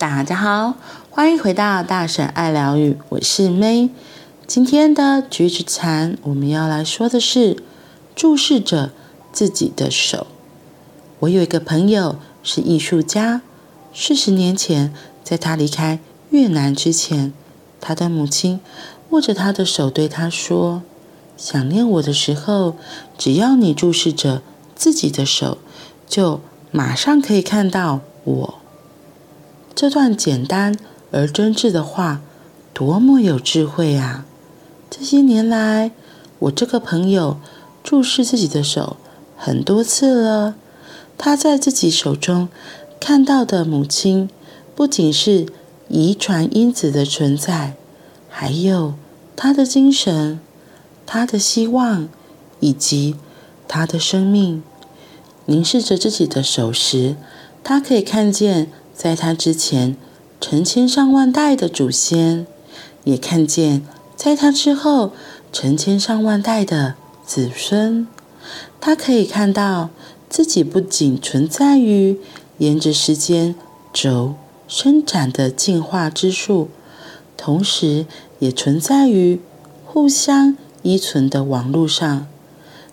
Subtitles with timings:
[0.00, 0.76] 大家好，
[1.10, 3.90] 欢迎回到大婶爱疗愈，我是 May。
[4.46, 7.62] 今天的橘子禅，我们要来说的是
[8.16, 8.92] 注视着
[9.30, 10.26] 自己的手。
[11.18, 13.42] 我有一个朋友是艺术家，
[13.92, 15.98] 四十年前，在他离开
[16.30, 17.34] 越南之前，
[17.78, 18.58] 他的母亲
[19.10, 20.80] 握着他的手对他说
[21.36, 22.74] ：“想念我的时候，
[23.18, 24.40] 只要你注视着
[24.74, 25.58] 自己的手，
[26.08, 28.54] 就马上可以看到我。”
[29.80, 30.76] 这段简单
[31.10, 32.20] 而真挚的话，
[32.74, 34.26] 多么有智慧啊！
[34.90, 35.92] 这些年来，
[36.38, 37.38] 我这个朋友
[37.82, 38.98] 注视自己的手
[39.38, 40.54] 很多次了。
[41.16, 42.50] 他在自己手中
[43.00, 44.28] 看到的母亲，
[44.76, 45.46] 不仅是
[45.88, 47.74] 遗传因子的存在，
[48.28, 48.92] 还有
[49.34, 50.38] 他的精神、
[51.06, 52.06] 他的希望
[52.58, 53.16] 以及
[53.66, 54.62] 他的生命。
[55.46, 57.16] 凝视着自己的手时，
[57.64, 58.70] 他可以看见
[59.02, 59.96] 在他之前
[60.42, 62.46] 成千上万代的祖先，
[63.04, 63.82] 也看见。
[64.14, 65.12] 在他之后，
[65.50, 68.06] 成千上万代的子孙，
[68.78, 69.88] 他可以看到
[70.28, 72.18] 自己不仅存在于
[72.58, 73.54] 沿着时间
[73.90, 74.34] 轴
[74.68, 76.68] 伸展的进化之树，
[77.38, 78.04] 同时
[78.38, 79.40] 也存在于
[79.86, 82.26] 互相依存的网络上。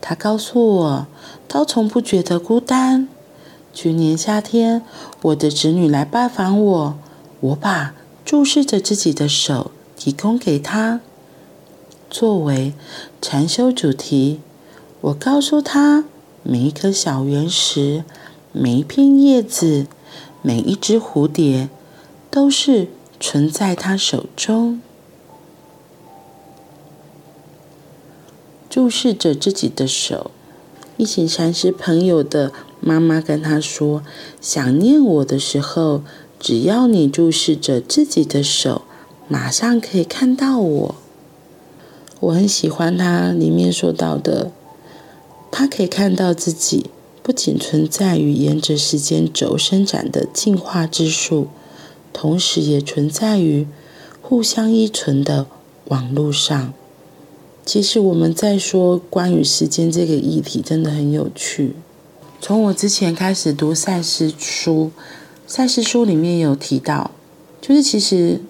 [0.00, 1.06] 他告诉我，
[1.46, 3.06] 他从不觉得孤单。
[3.72, 4.82] 去年夏天，
[5.22, 6.98] 我的侄女来拜访我，
[7.40, 11.00] 我把注视着自己的手提供给她。
[12.10, 12.74] 作为
[13.22, 14.40] 禅修主题，
[15.00, 16.04] 我告诉她，
[16.42, 18.04] 每一颗小圆石、
[18.52, 19.86] 每一片叶子、
[20.42, 21.70] 每一只蝴蝶，
[22.30, 24.82] 都是存在她手中。
[28.68, 30.30] 注视着自己的手，
[30.98, 32.52] 一行禅师朋友的
[32.84, 34.02] 妈妈跟他说
[34.42, 36.02] ：“想念我的时候，
[36.40, 38.82] 只要你注视着自己的手，
[39.28, 40.94] 马上可以看到我。”
[42.18, 44.50] 我很喜欢它里面说到的，
[45.50, 46.86] 他可以看到自己
[47.22, 51.48] 不仅存在于沿着时间轴伸展的进化之树，
[52.12, 53.66] 同时也存在于
[54.20, 55.46] 互相依存的
[55.86, 56.72] 网络上。
[57.64, 61.76] 其实我们在说关于时间这个议题，真的很有趣。
[62.42, 64.90] 从我之前开始读赛事书，
[65.46, 67.12] 赛事书里面有提到，
[67.60, 68.40] 就是其实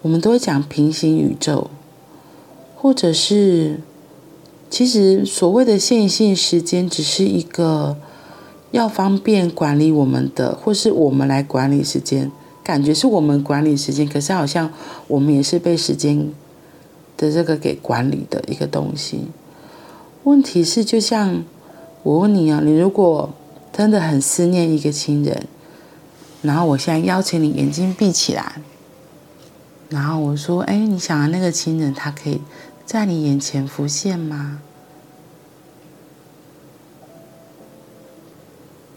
[0.00, 1.68] 我们都会讲平行宇宙。
[2.74, 3.80] 或者是，
[4.70, 7.98] 其实所谓的线性时间，只是一个
[8.70, 12.32] 要方便管理我们的，或是我们来管理时间，
[12.64, 14.72] 感觉是我们管理时间，可是好像
[15.06, 16.32] 我们也是被时间
[17.18, 19.24] 的这个给管理的一个东西。
[20.24, 21.44] 问题是，就像
[22.02, 23.30] 我问你啊，你如果
[23.72, 25.46] 真的很思念一个亲人，
[26.42, 28.62] 然后我现在邀请你眼睛闭起来，
[29.88, 32.40] 然后我说：“哎，你想的那个亲人，他可以。”
[32.86, 34.60] 在你眼前浮现吗？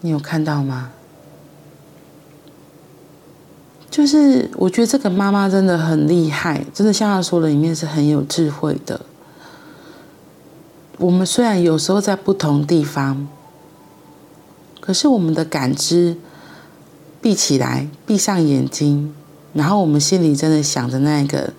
[0.00, 0.90] 你有看到吗？
[3.88, 9.00] 就是我觉得这个妈妈真的很厉害，真的像她说的，里面是很有智慧的。
[11.04, 13.28] 我们虽然有时候在不同地方，
[14.80, 16.16] 可是我们的感知
[17.20, 19.14] 闭起来，闭上眼睛，
[19.52, 21.52] 然后我们心里真的想着那个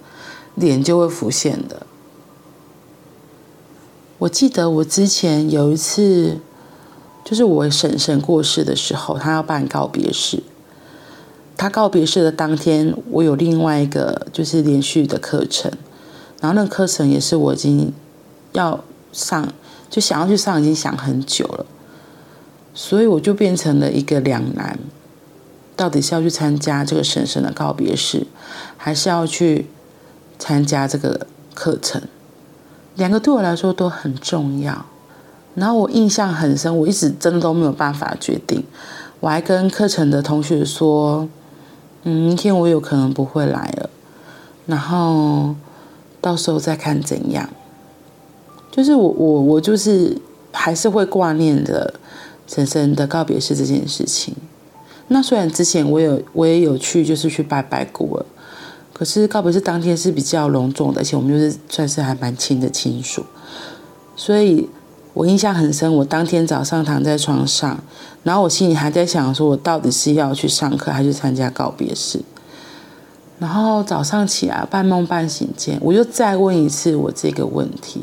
[0.55, 1.85] 脸，就会浮现的。
[4.17, 6.39] 我记得我之前有一次，
[7.23, 10.41] 就是我婶婶过世的时候，她要办告别式。
[11.55, 15.71] 她告别式的当天，我有另外一个就是连续的课程，
[16.41, 17.93] 然后那课程也是我已经
[18.53, 18.83] 要
[19.15, 19.47] 上，
[19.89, 21.65] 就想要去上，已经想很久了，
[22.73, 24.77] 所以我就变成了一个两难，
[25.77, 28.27] 到底是要去参加这个婶婶的告别式，
[28.75, 29.67] 还是要去
[30.37, 32.01] 参加这个课程？
[32.95, 34.85] 两个对我来说都很重要，
[35.55, 38.65] 然后我印象很深，我一直真的都没有办法决定。
[39.21, 41.29] 我还跟课程的同学说
[42.03, 43.89] ：“嗯，明天我有可能不会来了，
[44.65, 45.55] 然后
[46.19, 47.49] 到时候再看怎样。”
[48.75, 50.17] 就是我我我就是
[50.51, 51.93] 还是会挂念着
[52.45, 54.35] 婶婶的告别式这件事情。
[55.07, 58.25] 那虽然之前我有我也有去，就是去拜拜过了。
[58.91, 63.25] 可是告别式当天是比较隆重的，而且我们就是算是还蛮亲的亲属，
[64.17, 64.69] 所以
[65.13, 65.95] 我印象很深。
[65.95, 67.79] 我当天早上躺在床上，
[68.23, 72.19] 然后我心里还在想，说我到底是要去上课还是参加告别式。
[73.39, 78.01] 然后早上起来半梦半醒间，我就再问一次我这个问题。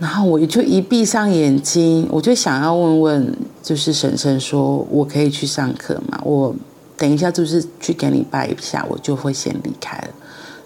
[0.00, 6.18] 然后我就一闭上眼睛，我就想要问问，就是婶婶说，我可以去上课吗？
[6.24, 6.54] 我
[6.96, 10.08] 等一下就是去给你拜一下，我就会先离开了，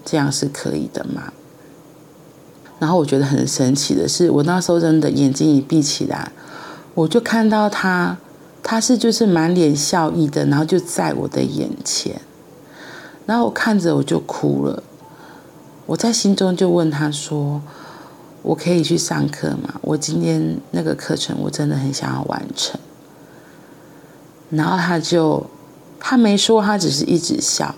[0.04, 1.32] 这样是可以的吗？
[2.78, 6.30] 然后我觉得很神奇的是，我那时候真的眼睛一闭起来，
[6.94, 8.16] 我就看到他，
[8.62, 12.20] 他是就是满脸笑意的，然后就在我的眼前，
[13.26, 14.80] 然后我看着我就哭了，
[15.86, 17.60] 我在心中就问他说。
[18.44, 19.80] 我可以去上课吗？
[19.80, 22.78] 我今天那个课程我真的很想要完成。
[24.50, 25.44] 然后他就，
[25.98, 27.74] 他没说，他只是一直笑。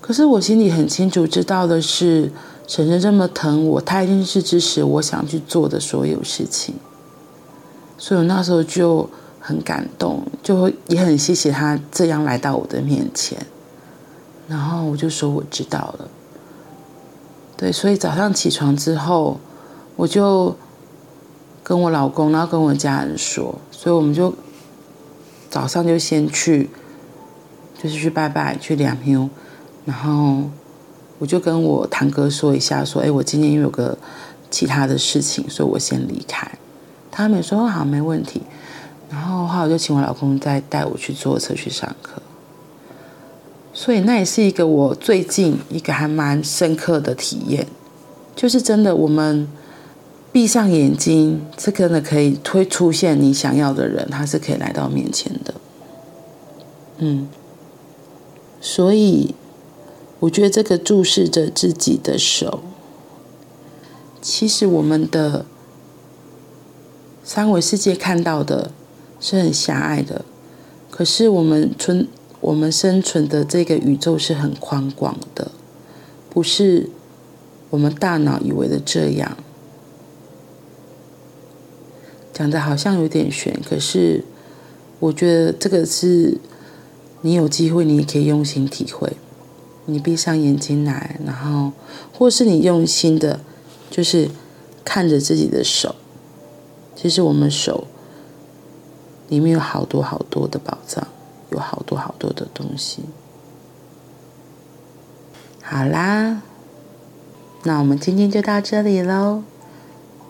[0.00, 2.32] 可是我心里很清楚知道的是，
[2.66, 6.74] 婶婶这么疼我，他一定是支持我想去做的所有事情。
[7.96, 9.08] 所以我那时候就
[9.38, 13.38] 很感动，就也很谢谢他这样来到我的面前。
[14.48, 16.08] 然后我就说我知道了。
[17.58, 19.40] 对，所以早上起床之后，
[19.96, 20.54] 我就
[21.64, 24.32] 跟我老公，然后跟我家人说，所以我们就
[25.50, 26.70] 早上就先去，
[27.76, 29.28] 就是去拜拜，去两庙，
[29.84, 30.44] 然后
[31.18, 33.98] 我就跟我堂哥说一下，说，哎，我今天因为有个
[34.52, 36.48] 其他的事情，所以我先离开。
[37.10, 38.42] 他们说好，没问题。
[39.10, 42.22] 然后后来我就请我老公再带我去坐车去上课。
[43.80, 47.64] 所以那也是一个我最近一个还蛮深刻的体验，
[48.34, 49.46] 就是真的，我们
[50.32, 55.54] 闭上眼睛，这个呢可以会出现你想要的人，他是可以来到面前的。
[56.96, 57.28] 嗯，
[58.60, 59.36] 所以
[60.18, 62.58] 我觉得这个注视着自己的手，
[64.20, 65.46] 其实我们的
[67.22, 68.72] 三维世界看到的
[69.20, 70.24] 是很狭隘的，
[70.90, 72.08] 可是我们存。
[72.40, 75.50] 我们生存的这个宇宙是很宽广的，
[76.30, 76.88] 不是
[77.70, 79.36] 我们大脑以为的这样。
[82.32, 84.24] 讲的好像有点悬，可是
[85.00, 86.38] 我觉得这个是
[87.22, 89.16] 你有机会，你也可以用心体会。
[89.86, 91.72] 你闭上眼睛来，然后
[92.12, 93.40] 或是你用心的，
[93.90, 94.30] 就是
[94.84, 95.96] 看着自己的手。
[96.94, 97.88] 其实我们手
[99.28, 101.08] 里面有好多好多的宝藏。
[101.50, 103.04] 有好多好多的东西。
[105.62, 106.42] 好啦，
[107.64, 109.42] 那我们今天就到这里喽，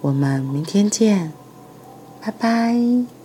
[0.01, 1.33] 我们明天见，
[2.21, 3.18] 拜拜。